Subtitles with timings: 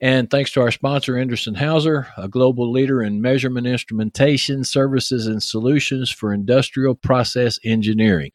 [0.00, 5.26] And thanks to our sponsor, Endress & Hauser, a global leader in measurement instrumentation, services,
[5.26, 8.32] and solutions for industrial process engineering.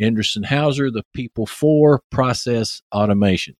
[0.00, 3.54] Endress & Hauser, the people for process automation.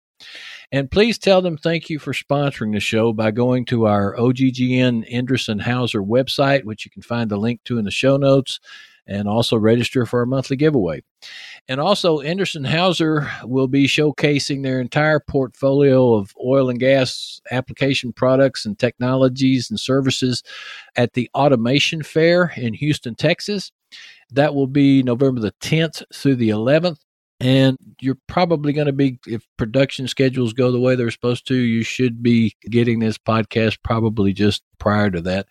[0.72, 5.08] And please tell them thank you for sponsoring the show by going to our OGGN
[5.08, 8.58] Endress & Hauser website, which you can find the link to in the show notes
[9.06, 11.02] and also register for our monthly giveaway.
[11.68, 17.40] And also, Endress & Hauser will be showcasing their entire portfolio of oil and gas
[17.50, 20.42] application products and technologies and services
[20.96, 23.72] at the Automation Fair in Houston, Texas.
[24.30, 26.98] That will be November the 10th through the 11th.
[27.38, 31.54] And you're probably going to be, if production schedules go the way they're supposed to,
[31.54, 35.46] you should be getting this podcast probably just prior to that.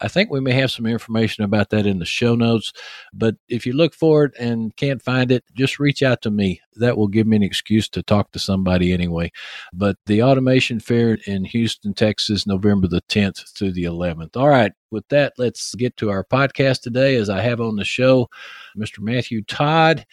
[0.00, 2.72] I think we may have some information about that in the show notes.
[3.12, 6.60] But if you look for it and can't find it, just reach out to me.
[6.74, 9.30] That will give me an excuse to talk to somebody anyway.
[9.72, 14.36] But the Automation Fair in Houston, Texas, November the 10th through the 11th.
[14.36, 14.72] All right.
[14.90, 17.14] With that, let's get to our podcast today.
[17.14, 18.28] As I have on the show,
[18.76, 19.00] Mr.
[19.00, 20.04] Matthew Todd.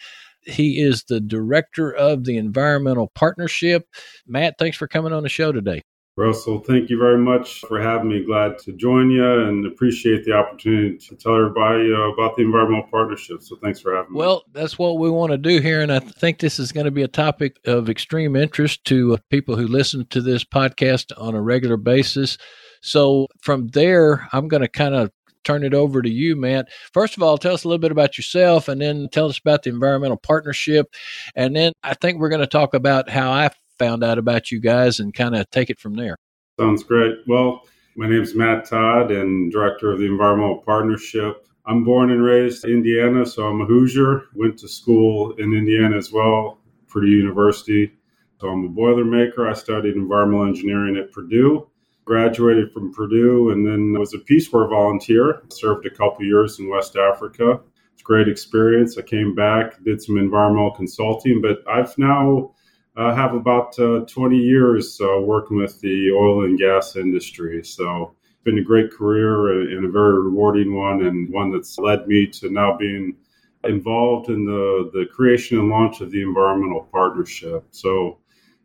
[0.46, 3.86] He is the director of the Environmental Partnership.
[4.26, 5.82] Matt, thanks for coming on the show today.
[6.18, 8.24] Russell, thank you very much for having me.
[8.24, 12.88] Glad to join you and appreciate the opportunity to tell everybody uh, about the environmental
[12.90, 13.42] partnership.
[13.42, 14.18] So thanks for having me.
[14.18, 15.82] Well, that's what we want to do here.
[15.82, 19.16] And I think this is going to be a topic of extreme interest to uh,
[19.28, 22.38] people who listen to this podcast on a regular basis.
[22.80, 25.10] So from there, I'm going to kind of
[25.46, 26.68] turn it over to you, Matt.
[26.92, 29.62] First of all, tell us a little bit about yourself and then tell us about
[29.62, 30.92] the environmental partnership.
[31.36, 34.60] And then I think we're going to talk about how I found out about you
[34.60, 36.16] guys and kind of take it from there.
[36.58, 37.18] Sounds great.
[37.28, 37.62] Well,
[37.96, 41.46] my name is Matt Todd and director of the Environmental Partnership.
[41.64, 44.24] I'm born and raised in Indiana, so I'm a Hoosier.
[44.34, 46.58] Went to school in Indiana as well,
[46.88, 47.92] Purdue University.
[48.40, 49.48] So I'm a Boilermaker.
[49.48, 51.68] I studied environmental engineering at Purdue
[52.06, 55.42] graduated from Purdue and then was a Peace Corps volunteer.
[55.50, 57.60] Served a couple years in West Africa.
[57.92, 58.96] It's a great experience.
[58.96, 62.54] I came back, did some environmental consulting, but I've now
[62.96, 67.62] uh, have about uh, 20 years uh, working with the oil and gas industry.
[67.64, 72.06] So it's been a great career and a very rewarding one, and one that's led
[72.06, 73.16] me to now being
[73.64, 77.64] involved in the, the creation and launch of the environmental partnership.
[77.72, 78.18] So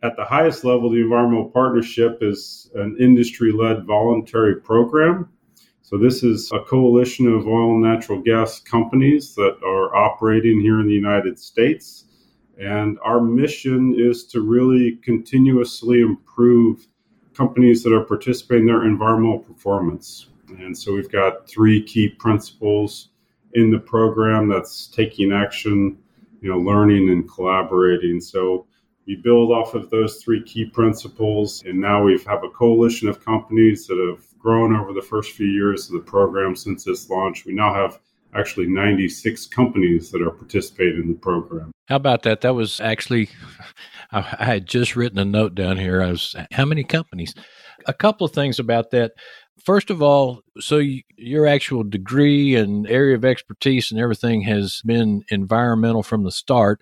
[0.03, 5.29] at the highest level, the Environmental Partnership is an industry led voluntary program.
[5.84, 10.79] So, this is a coalition of oil and natural gas companies that are operating here
[10.79, 12.06] in the United States.
[12.59, 16.88] And our mission is to really continuously improve
[17.34, 20.29] companies that are participating in their environmental performance.
[20.59, 23.09] And so, we've got three key principles
[23.53, 25.97] in the program that's taking action,
[26.41, 28.19] you know, learning and collaborating.
[28.19, 28.66] So,
[29.11, 33.23] we build off of those three key principles, and now we have a coalition of
[33.23, 37.44] companies that have grown over the first few years of the program since its launch.
[37.44, 37.99] We now have
[38.33, 41.73] actually 96 companies that are participating in the program.
[41.89, 42.39] How about that?
[42.39, 43.27] That was actually,
[44.13, 46.01] I had just written a note down here.
[46.01, 47.35] I was, how many companies?
[47.88, 49.11] A couple of things about that.
[49.66, 54.81] First of all, so you, your actual degree and area of expertise and everything has
[54.85, 56.81] been environmental from the start.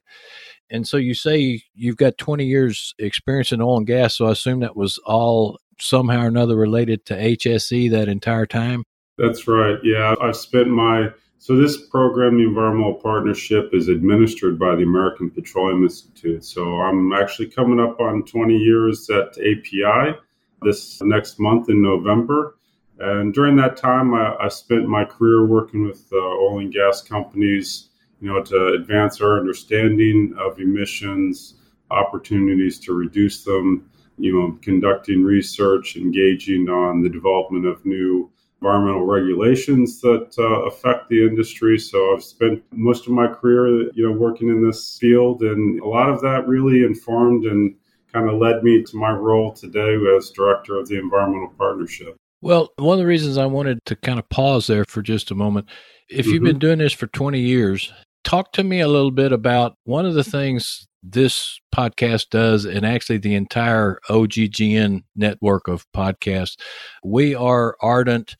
[0.71, 4.15] And so you say you've got 20 years experience in oil and gas.
[4.15, 8.83] So I assume that was all somehow or another related to HSE that entire time?
[9.17, 9.77] That's right.
[9.83, 10.15] Yeah.
[10.21, 11.09] I've spent my,
[11.39, 16.43] so this program, the Environmental Partnership, is administered by the American Petroleum Institute.
[16.43, 20.17] So I'm actually coming up on 20 years at API
[20.61, 22.55] this next month in November.
[22.99, 27.01] And during that time, I, I spent my career working with uh, oil and gas
[27.01, 27.88] companies
[28.21, 31.55] you know, to advance our understanding of emissions,
[31.91, 38.29] opportunities to reduce them, you know, conducting research, engaging on the development of new
[38.61, 41.79] environmental regulations that uh, affect the industry.
[41.79, 45.87] So I've spent most of my career, you know, working in this field, and a
[45.87, 47.75] lot of that really informed and
[48.11, 52.15] kind of led me to my role today as director of the environmental partnership.
[52.41, 55.35] Well, one of the reasons I wanted to kind of pause there for just a
[55.35, 55.67] moment,
[56.09, 56.33] if mm-hmm.
[56.33, 57.93] you've been doing this for 20 years,
[58.23, 62.85] talk to me a little bit about one of the things this podcast does, and
[62.85, 66.57] actually the entire OGGN network of podcasts.
[67.03, 68.35] We are ardent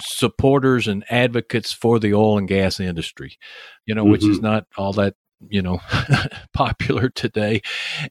[0.00, 3.36] supporters and advocates for the oil and gas industry,
[3.86, 4.12] you know, mm-hmm.
[4.12, 4.46] which is mm-hmm.
[4.46, 5.14] not all that
[5.48, 5.80] you know
[6.52, 7.62] popular today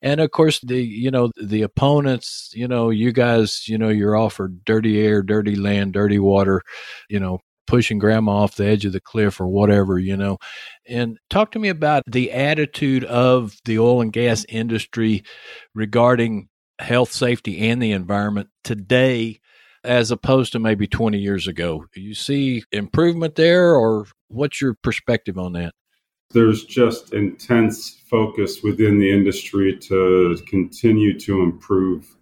[0.02, 4.16] and of course the you know the opponents you know you guys you know you're
[4.16, 6.64] offered dirty air dirty land dirty water
[7.08, 10.40] you know pushing grandma off the edge of the cliff or whatever, you know.
[10.88, 15.24] And talk to me about the attitude of the oil and gas industry
[15.76, 16.50] regarding
[16.80, 19.40] health, safety, and the environment today
[19.84, 21.86] as opposed to maybe 20 years ago.
[21.96, 25.74] You see improvement there, or what's your perspective on that?
[26.32, 32.16] There's just intense focus within the industry to continue to improve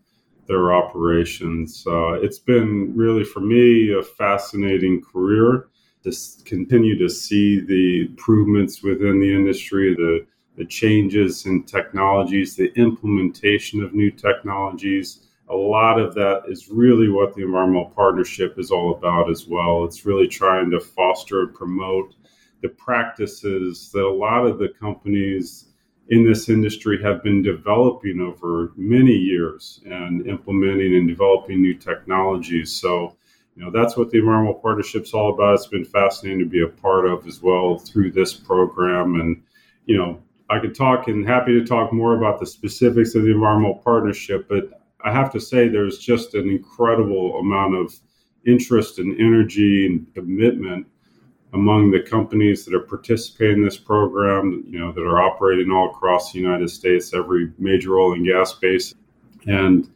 [0.48, 1.86] their operations.
[1.86, 5.68] Uh, it's been really, for me, a fascinating career
[6.04, 6.12] to
[6.46, 13.84] continue to see the improvements within the industry, the, the changes in technologies, the implementation
[13.84, 15.28] of new technologies.
[15.50, 19.86] A lot of that is really what the environmental partnership is all about as well.
[19.86, 22.16] It's really trying to foster and promote
[22.62, 25.66] the practices that a lot of the companies
[26.10, 32.72] in this industry have been developing over many years and implementing and developing new technologies.
[32.74, 33.18] So,
[33.56, 35.56] you know, that's what the Environmental Partnership's all about.
[35.56, 39.20] It's been fascinating to be a part of as well through this program.
[39.20, 39.44] And,
[39.86, 43.32] you know, I could talk and happy to talk more about the specifics of the
[43.32, 47.94] Environmental Partnership, but I have to say there's just an incredible amount of
[48.46, 50.88] interest and energy and commitment
[51.54, 55.90] among the companies that are participating in this program, you know, that are operating all
[55.90, 58.94] across the United States, every major oil and gas base.
[59.48, 59.90] And,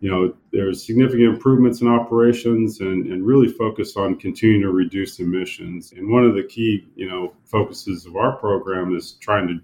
[0.00, 5.18] you know, there's significant improvements in operations and, and really focus on continuing to reduce
[5.18, 5.92] emissions.
[5.92, 9.60] And one of the key, you know, focuses of our program is trying to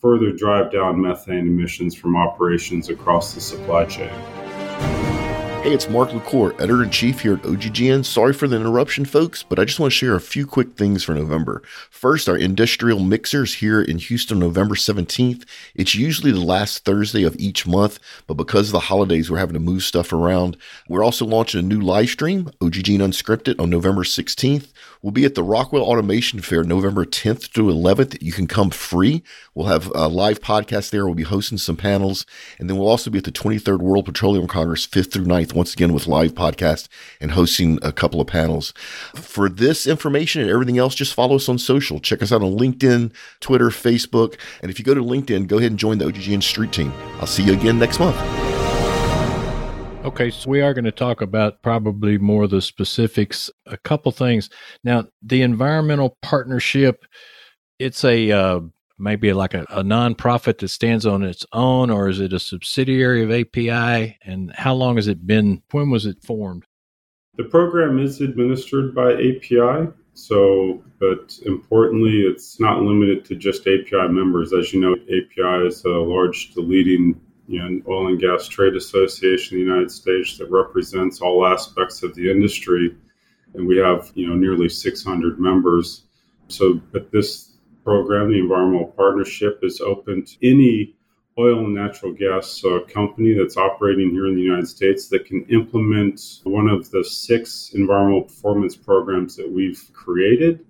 [0.00, 5.11] further drive down methane emissions from operations across the supply chain.
[5.62, 8.04] Hey, it's Mark LaCour, editor in chief here at OGGN.
[8.04, 11.04] Sorry for the interruption, folks, but I just want to share a few quick things
[11.04, 11.62] for November.
[11.88, 15.44] First, our industrial mixers here in Houston, November 17th.
[15.76, 19.54] It's usually the last Thursday of each month, but because of the holidays, we're having
[19.54, 20.56] to move stuff around.
[20.88, 24.72] We're also launching a new live stream, OGGN Unscripted, on November 16th.
[25.02, 28.22] We'll be at the Rockwell Automation Fair November 10th through 11th.
[28.22, 29.24] You can come free.
[29.52, 31.04] We'll have a live podcast there.
[31.04, 32.24] We'll be hosting some panels.
[32.60, 35.72] And then we'll also be at the 23rd World Petroleum Congress 5th through 9th, once
[35.74, 36.86] again with live podcast
[37.20, 38.72] and hosting a couple of panels.
[39.16, 41.98] For this information and everything else, just follow us on social.
[41.98, 44.38] Check us out on LinkedIn, Twitter, Facebook.
[44.62, 46.92] And if you go to LinkedIn, go ahead and join the OGGN Street Team.
[47.18, 48.51] I'll see you again next month.
[50.04, 53.48] Okay, so we are going to talk about probably more the specifics.
[53.66, 54.50] A couple things.
[54.82, 57.04] Now, the environmental partnership,
[57.78, 58.60] it's a uh,
[58.98, 63.22] maybe like a, a nonprofit that stands on its own, or is it a subsidiary
[63.22, 64.18] of API?
[64.24, 65.62] And how long has it been?
[65.70, 66.64] When was it formed?
[67.36, 69.92] The program is administered by API.
[70.14, 74.52] So, but importantly, it's not limited to just API members.
[74.52, 79.58] As you know, API is a large, the leading know, oil and gas trade association
[79.58, 82.94] in the United States that represents all aspects of the industry,
[83.54, 86.04] and we have you know nearly 600 members.
[86.48, 87.52] So, but this
[87.84, 90.94] program, the Environmental Partnership, is open to any
[91.38, 95.44] oil and natural gas uh, company that's operating here in the United States that can
[95.46, 100.64] implement one of the six environmental performance programs that we've created.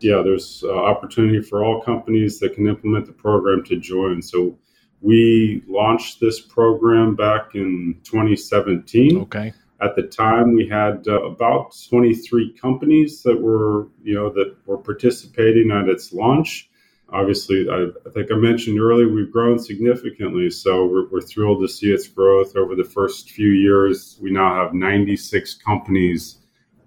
[0.00, 4.22] Yeah, there's uh, opportunity for all companies that can implement the program to join.
[4.22, 4.58] So
[5.00, 9.18] we launched this program back in 2017.
[9.22, 9.52] Okay.
[9.80, 14.78] At the time, we had uh, about 23 companies that were, you know, that were
[14.78, 16.70] participating at its launch.
[17.10, 20.50] Obviously, I, I think I mentioned earlier, we've grown significantly.
[20.50, 24.18] So we're, we're thrilled to see its growth over the first few years.
[24.20, 26.38] We now have 96 companies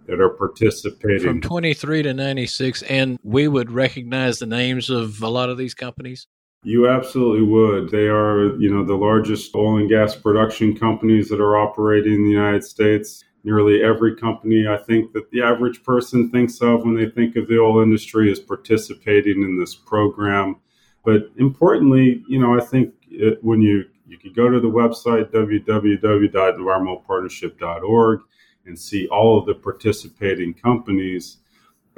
[0.08, 1.28] that are participating.
[1.28, 2.82] From 23 to 96.
[2.84, 6.28] And we would recognize the names of a lot of these companies?
[6.64, 7.90] You absolutely would.
[7.90, 12.26] They are, you know, the largest oil and gas production companies that are operating in
[12.26, 13.24] the United States.
[13.46, 17.48] Nearly every company I think that the average person thinks of when they think of
[17.48, 20.58] the oil industry is participating in this program.
[21.06, 25.32] But importantly, you know, I think it, when you you could go to the website
[25.32, 28.20] www.environmentalpartnership.org
[28.66, 31.38] and see all of the participating companies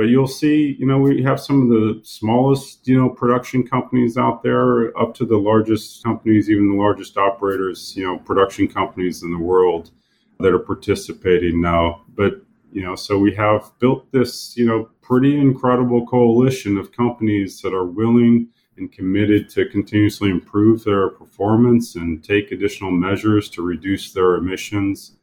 [0.02, 4.18] but you'll see, you know, we have some of the smallest, you know, production companies
[4.18, 9.22] out there up to the largest companies, even the largest operators, you know, production companies
[9.22, 9.92] in the world
[10.40, 12.02] that are participating now.
[12.16, 12.42] But,
[12.72, 17.76] you know, so we have built this, you know, pretty incredible coalition of companies that
[17.76, 24.14] are willing and committed to continuously improve their performance and take additional measures to reduce
[24.14, 25.18] their emissions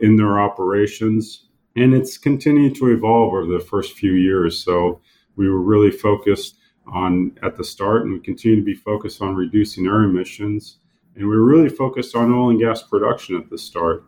[0.00, 1.46] in their operations.
[1.80, 4.62] And it's continued to evolve over the first few years.
[4.62, 5.00] So
[5.36, 6.56] we were really focused
[6.86, 10.78] on at the start, and we continue to be focused on reducing our emissions.
[11.16, 14.04] And we are really focused on oil and gas production at the start.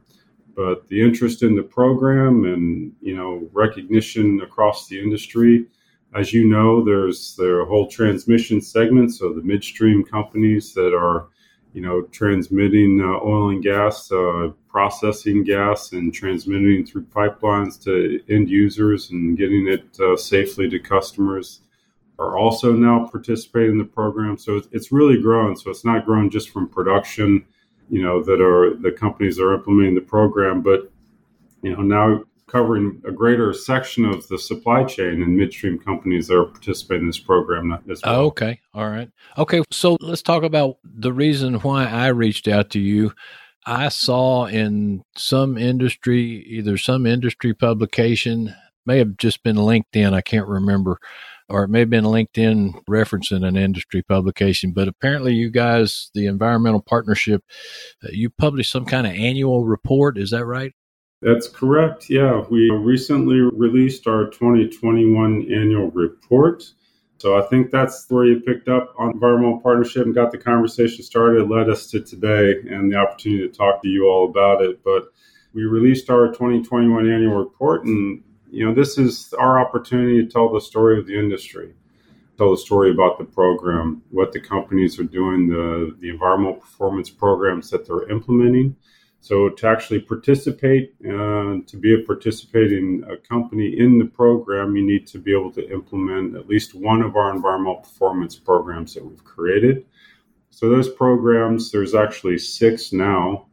[0.54, 5.66] But the interest in the program and you know recognition across the industry
[6.14, 11.28] as you know, there's the whole transmission segment, so the midstream companies that are,
[11.72, 18.20] you know, transmitting uh, oil and gas, uh, processing gas, and transmitting through pipelines to
[18.28, 21.60] end users and getting it uh, safely to customers
[22.18, 24.36] are also now participating in the program.
[24.36, 25.56] So it's really grown.
[25.56, 27.44] So it's not grown just from production,
[27.88, 30.92] you know, that are the companies that are implementing the program, but
[31.62, 36.38] you know now covering a greater section of the supply chain and midstream companies that
[36.38, 38.20] are participating in this program as well.
[38.26, 38.60] Okay.
[38.74, 39.10] All right.
[39.38, 39.62] Okay.
[39.70, 43.12] So let's talk about the reason why I reached out to you.
[43.64, 48.54] I saw in some industry, either some industry publication,
[48.84, 50.98] may have just been LinkedIn, I can't remember,
[51.48, 56.26] or it may have been LinkedIn referencing an industry publication, but apparently you guys, the
[56.26, 57.44] Environmental Partnership,
[58.04, 60.18] uh, you published some kind of annual report.
[60.18, 60.72] Is that right?
[61.22, 62.10] That's correct.
[62.10, 66.64] Yeah, we recently released our 2021 annual report.
[67.18, 71.04] So I think that's where you picked up on environmental partnership and got the conversation
[71.04, 71.48] started.
[71.48, 74.82] Led us to today and the opportunity to talk to you all about it.
[74.82, 75.04] But
[75.54, 80.52] we released our 2021 annual report, and you know this is our opportunity to tell
[80.52, 81.72] the story of the industry,
[82.36, 87.10] tell the story about the program, what the companies are doing, the the environmental performance
[87.10, 88.74] programs that they're implementing
[89.22, 94.84] so to actually participate, uh, to be a participating uh, company in the program, you
[94.84, 99.06] need to be able to implement at least one of our environmental performance programs that
[99.06, 99.86] we've created.
[100.50, 103.46] So those programs, there's actually six now,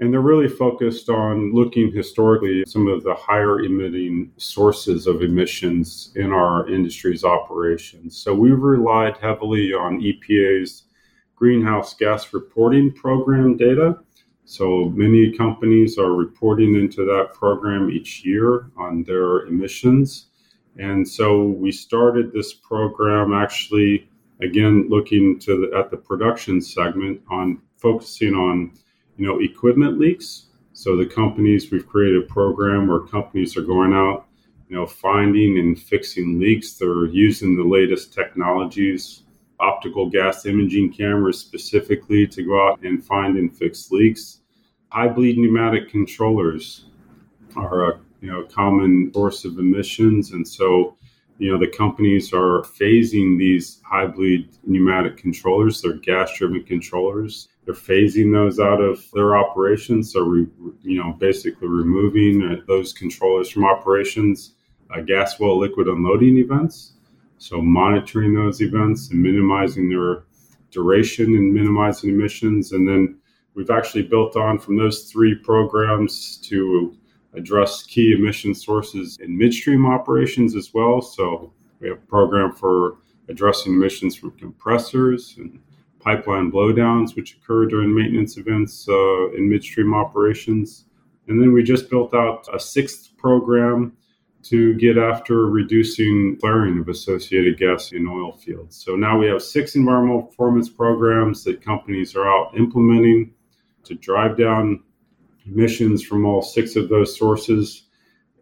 [0.00, 5.22] and they're really focused on looking historically at some of the higher emitting sources of
[5.22, 8.16] emissions in our industry's operations.
[8.16, 10.82] So we've relied heavily on EPA's
[11.36, 14.00] greenhouse gas reporting program data
[14.48, 20.28] so many companies are reporting into that program each year on their emissions.
[20.78, 24.08] And so we started this program actually,
[24.40, 28.72] again, looking to the, at the production segment on focusing on,
[29.18, 30.46] you know, equipment leaks.
[30.72, 34.28] So the companies, we've created a program where companies are going out,
[34.70, 36.72] you know, finding and fixing leaks.
[36.72, 39.24] They're using the latest technologies,
[39.60, 44.40] optical gas imaging cameras specifically to go out and find and fix leaks
[44.90, 46.86] high bleed pneumatic controllers
[47.56, 50.96] are a you know common source of emissions, and so
[51.38, 55.80] you know the companies are phasing these high bleed pneumatic controllers.
[55.80, 57.48] They're gas driven controllers.
[57.64, 60.12] They're phasing those out of their operations.
[60.12, 60.46] So re,
[60.82, 64.54] you know basically removing uh, those controllers from operations.
[64.90, 66.94] Uh, gas well liquid unloading events.
[67.38, 70.24] So monitoring those events and minimizing their
[70.70, 73.18] duration and minimizing emissions, and then
[73.58, 76.96] We've actually built on from those three programs to
[77.34, 81.02] address key emission sources in midstream operations as well.
[81.02, 85.58] So we have a program for addressing emissions from compressors and
[85.98, 90.84] pipeline blowdowns, which occur during maintenance events uh, in midstream operations.
[91.26, 93.96] And then we just built out a sixth program
[94.44, 98.76] to get after reducing flaring of associated gas in oil fields.
[98.76, 103.34] So now we have six environmental performance programs that companies are out implementing
[103.84, 104.82] to drive down
[105.46, 107.84] emissions from all six of those sources.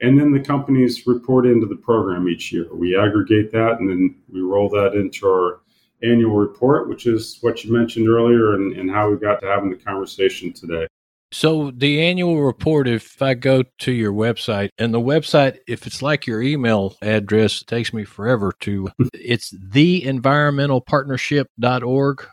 [0.03, 2.67] And then the companies report into the program each year.
[2.75, 5.61] We aggregate that and then we roll that into our
[6.03, 9.71] annual report, which is what you mentioned earlier and, and how we got to having
[9.71, 10.87] the conversation today.
[11.37, 16.00] So the annual report, if I go to your website and the website, if it's
[16.00, 22.26] like your email address, it takes me forever to, it's theenvironmentalpartnership.org.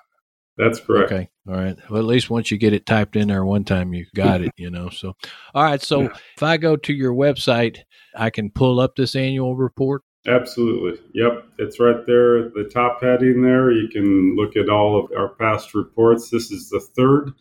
[0.55, 1.11] That's correct.
[1.11, 1.27] Okay.
[1.49, 1.75] All right.
[1.89, 4.53] Well, at least once you get it typed in there one time, you got it,
[4.57, 4.87] you know.
[4.87, 5.17] So,
[5.53, 5.81] all right.
[5.81, 6.15] So, yeah.
[6.37, 7.79] if I go to your website,
[8.15, 10.03] I can pull up this annual report.
[10.27, 10.97] Absolutely.
[11.13, 11.45] Yep.
[11.57, 13.69] It's right there, the top heading there.
[13.69, 16.29] You can look at all of our past reports.
[16.29, 17.33] This is the third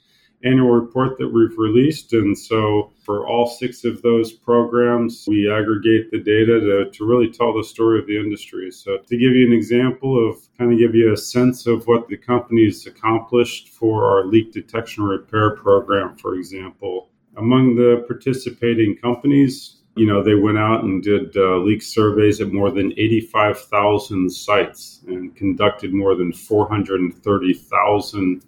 [0.45, 2.13] annual report that we've released.
[2.13, 7.31] And so for all six of those programs, we aggregate the data to, to really
[7.31, 8.71] tell the story of the industry.
[8.71, 12.09] So to give you an example of kind of give you a sense of what
[12.09, 19.79] the company's accomplished for our leak detection repair program, for example, among the participating companies,
[19.95, 25.03] You know, they went out and did uh, leak surveys at more than 85,000 sites
[25.07, 28.43] and conducted more than 430,000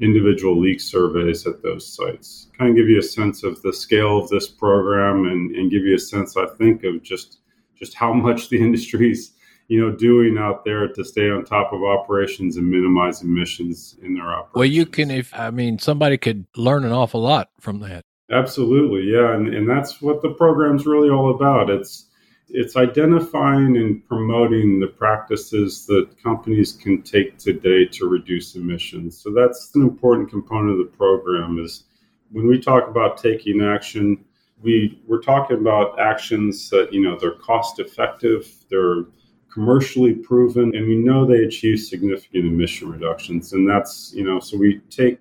[0.00, 2.48] individual leak surveys at those sites.
[2.56, 5.84] Kind of give you a sense of the scale of this program and, and give
[5.84, 7.38] you a sense, I think, of just
[7.78, 9.32] just how much the industry's
[9.68, 14.14] you know doing out there to stay on top of operations and minimize emissions in
[14.14, 14.54] their operations.
[14.54, 18.04] Well, you can if I mean somebody could learn an awful lot from that.
[18.30, 21.70] Absolutely, yeah, and and that's what the program's really all about.
[21.70, 22.05] It's
[22.48, 29.18] it's identifying and promoting the practices that companies can take today to reduce emissions.
[29.18, 31.84] So that's an important component of the program is
[32.30, 34.24] when we talk about taking action,
[34.62, 39.04] we we're talking about actions that, you know, they're cost effective, they're
[39.52, 43.54] commercially proven, and we know they achieve significant emission reductions.
[43.54, 45.18] And that's, you know, so we take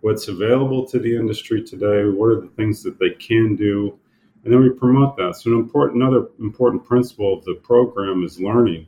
[0.00, 3.98] what's available to the industry today, what are the things that they can do,
[4.44, 5.36] and then we promote that.
[5.36, 8.86] So an important another important principle of the program is learning.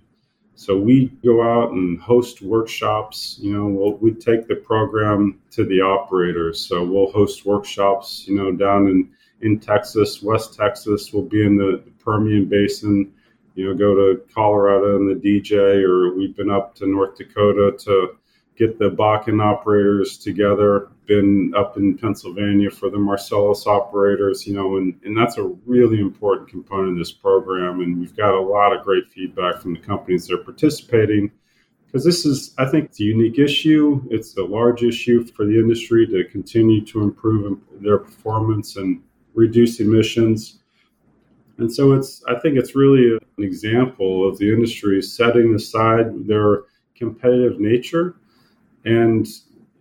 [0.55, 3.39] So we go out and host workshops.
[3.41, 6.61] You know, we'll, we take the program to the operators.
[6.61, 8.25] So we'll host workshops.
[8.27, 11.13] You know, down in in Texas, West Texas.
[11.13, 13.13] We'll be in the, the Permian Basin.
[13.55, 17.77] You know, go to Colorado and the DJ, or we've been up to North Dakota
[17.85, 18.17] to
[18.57, 20.89] get the Bakken operators together.
[21.07, 25.99] Been up in Pennsylvania for the Marcellus operators, you know, and, and that's a really
[25.99, 27.81] important component of this program.
[27.81, 31.33] And we've got a lot of great feedback from the companies that are participating
[31.87, 34.07] because this is, I think, it's a unique issue.
[34.11, 39.03] It's a large issue for the industry to continue to improve their performance and
[39.35, 40.61] reduce emissions.
[41.59, 46.63] And so it's, I think it's really an example of the industry setting aside their
[46.95, 48.20] competitive nature
[48.85, 49.27] and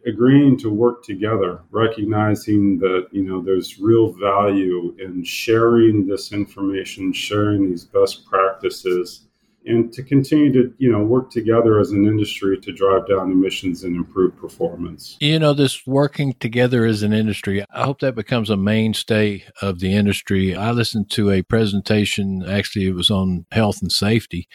[0.05, 7.13] agreeing to work together, recognizing that you know there's real value in sharing this information,
[7.13, 9.27] sharing these best practices,
[9.65, 13.83] and to continue to you know work together as an industry to drive down emissions
[13.83, 15.17] and improve performance.
[15.19, 19.79] You know, this working together as an industry, I hope that becomes a mainstay of
[19.79, 20.55] the industry.
[20.55, 24.47] I listened to a presentation, actually, it was on health and safety,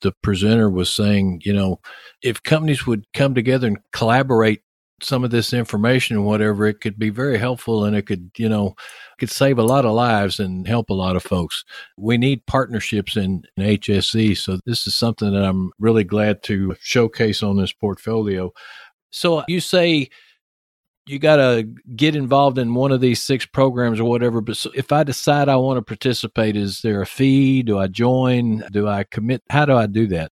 [0.00, 1.80] the presenter was saying, you know,
[2.22, 4.62] if companies would come together and collaborate
[5.00, 8.48] some of this information and whatever, it could be very helpful and it could, you
[8.48, 8.74] know,
[9.18, 11.64] could save a lot of lives and help a lot of folks.
[11.96, 14.36] We need partnerships in, in HSE.
[14.36, 18.52] So this is something that I'm really glad to showcase on this portfolio.
[19.10, 20.08] So you say
[21.08, 24.40] you got to get involved in one of these six programs or whatever.
[24.40, 27.62] But so if I decide I want to participate, is there a fee?
[27.62, 28.62] Do I join?
[28.70, 29.42] Do I commit?
[29.50, 30.30] How do I do that?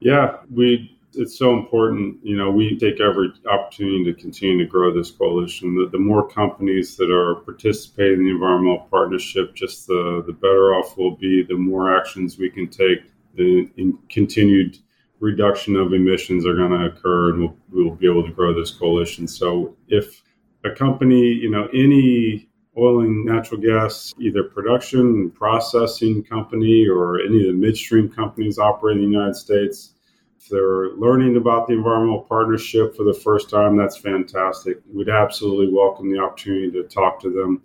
[0.00, 0.94] Yeah, we.
[1.14, 2.18] It's so important.
[2.22, 5.74] You know, we take every opportunity to continue to grow this coalition.
[5.74, 10.74] The, the more companies that are participating in the environmental partnership, just the the better
[10.74, 11.42] off we'll be.
[11.42, 13.68] The more actions we can take, the
[14.10, 14.78] continued
[15.20, 18.70] reduction of emissions are going to occur and we'll, we'll be able to grow this
[18.70, 19.26] coalition.
[19.26, 20.22] So if
[20.64, 27.20] a company, you know, any oil and natural gas, either production, and processing company, or
[27.20, 29.94] any of the midstream companies operating in the United States,
[30.40, 34.78] if they're learning about the environmental partnership for the first time, that's fantastic.
[34.92, 37.62] We'd absolutely welcome the opportunity to talk to them.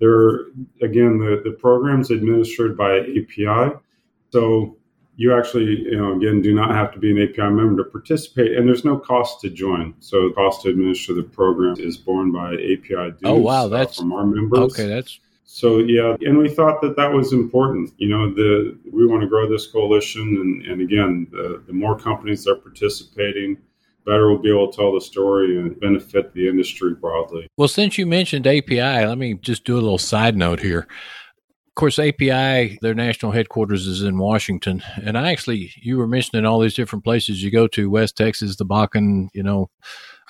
[0.00, 0.48] They're,
[0.82, 3.76] again, the, the program's administered by API.
[4.30, 4.76] So
[5.16, 8.56] you actually, you know, again, do not have to be an API member to participate,
[8.56, 9.94] and there's no cost to join.
[10.00, 13.20] So the cost to administer the program is borne by API dues.
[13.24, 14.58] Oh wow, that's uh, from our members.
[14.58, 17.92] Okay, that's so yeah, and we thought that that was important.
[17.96, 21.98] You know, the we want to grow this coalition, and, and again, the, the more
[21.98, 23.56] companies that are participating,
[24.04, 27.48] better we'll be able to tell the story and benefit the industry broadly.
[27.56, 30.86] Well, since you mentioned API, let me just do a little side note here
[31.76, 34.82] course, API, their national headquarters is in Washington.
[35.02, 38.56] And I actually, you were mentioning all these different places you go to, West Texas,
[38.56, 39.70] the Bakken, you know.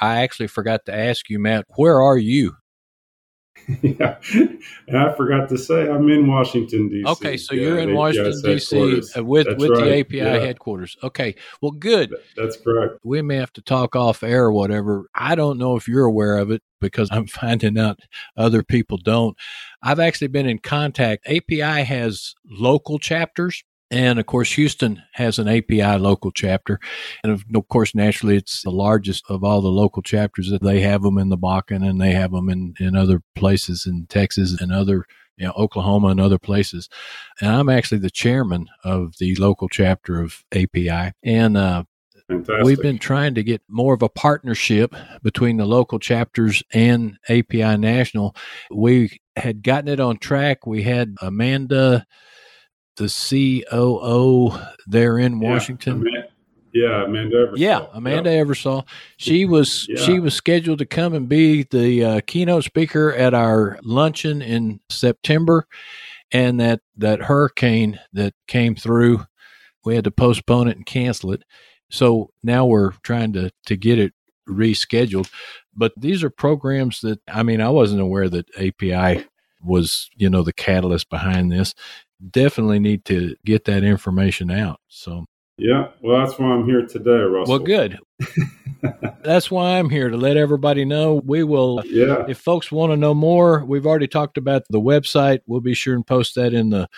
[0.01, 2.57] I actually forgot to ask you, Matt, where are you?
[3.83, 4.19] yeah,
[4.87, 7.05] and I forgot to say I'm in Washington D.C.
[7.05, 9.03] Okay, so yeah, you're in Washington D.C.
[9.17, 9.85] Uh, with That's with right.
[9.85, 10.39] the API yeah.
[10.39, 10.97] headquarters.
[11.03, 12.15] Okay, well, good.
[12.37, 13.01] That's correct.
[13.03, 15.09] We may have to talk off air or whatever.
[15.15, 17.99] I don't know if you're aware of it because I'm finding out
[18.37, 19.37] other people don't.
[19.83, 21.27] I've actually been in contact.
[21.27, 26.81] API has local chapters and of course, Houston has an API local chapter.
[27.23, 31.03] And of, course, naturally, it's the largest of all the local chapters that they have
[31.03, 34.73] them in the Bakken and they have them in, in other places in Texas and
[34.73, 35.05] other,
[35.37, 36.89] you know, Oklahoma and other places.
[37.41, 41.13] And I'm actually the chairman of the local chapter of API.
[41.23, 41.85] And, uh,
[42.29, 42.65] Fantastic.
[42.65, 47.77] We've been trying to get more of a partnership between the local chapters and API
[47.77, 48.35] National.
[48.69, 50.67] We had gotten it on track.
[50.67, 52.05] We had Amanda,
[52.97, 56.05] the COO there in Washington.
[56.73, 57.59] Yeah, Amanda, yeah, Amanda Eversole.
[57.59, 58.47] Yeah, Amanda yep.
[58.47, 58.87] Eversole.
[59.17, 60.03] She was yeah.
[60.03, 64.81] she was scheduled to come and be the uh, keynote speaker at our luncheon in
[64.91, 65.67] September,
[66.33, 69.25] and that that hurricane that came through,
[69.87, 71.45] we had to postpone it and cancel it.
[71.91, 74.13] So now we're trying to to get it
[74.47, 75.31] rescheduled.
[75.75, 79.27] But these are programs that I mean I wasn't aware that API
[79.65, 81.75] was you know the catalyst behind this.
[82.31, 84.81] Definitely need to get that information out.
[84.89, 85.27] So
[85.59, 87.55] yeah, well that's why I'm here today, Russell.
[87.55, 87.99] Well, good.
[89.23, 91.23] that's why I'm here to let everybody know.
[91.25, 92.25] We will, yeah.
[92.29, 95.41] If folks want to know more, we've already talked about the website.
[95.47, 96.89] We'll be sure and post that in the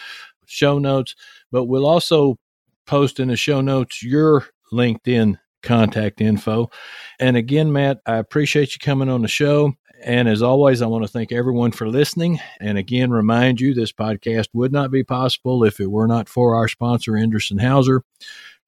[0.46, 1.14] show notes.
[1.52, 2.38] But we'll also
[2.86, 6.70] post in the show notes your LinkedIn contact info.
[7.18, 9.74] And again, Matt, I appreciate you coming on the show.
[10.04, 12.40] And as always, I want to thank everyone for listening.
[12.60, 16.54] And again, remind you this podcast would not be possible if it were not for
[16.54, 18.04] our sponsor, Endress Hauser,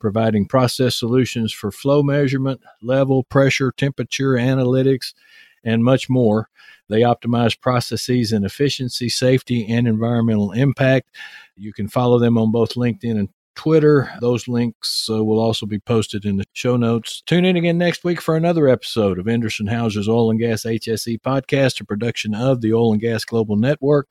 [0.00, 5.14] providing process solutions for flow measurement, level, pressure, temperature, analytics,
[5.62, 6.48] and much more.
[6.88, 11.10] They optimize processes and efficiency, safety, and environmental impact.
[11.56, 14.10] You can follow them on both LinkedIn and Twitter.
[14.20, 17.22] Those links uh, will also be posted in the show notes.
[17.26, 21.20] Tune in again next week for another episode of Endress Hauser's Oil and Gas HSE
[21.20, 24.08] podcast, a production of the Oil and Gas Global Network.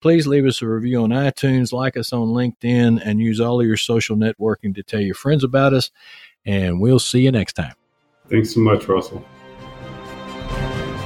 [0.00, 3.66] Please leave us a review on iTunes, like us on LinkedIn, and use all of
[3.66, 5.90] your social networking to tell your friends about us.
[6.44, 7.72] And we'll see you next time.
[8.28, 9.24] Thanks so much, Russell.